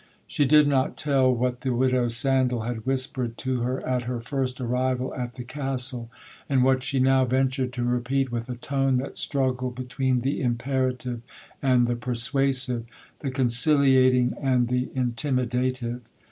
[0.25, 4.59] She did not tell what the widow Sandal had whispered to her at her first
[4.59, 6.09] arrival at the Castle,
[6.49, 11.21] and what she now ventured to repeat with a tone that struggled between the imperative
[11.61, 16.01] and the persuasive,—the conciliating and the intimidative.